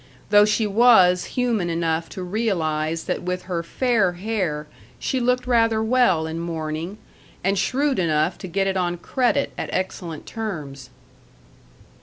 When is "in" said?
6.25-6.39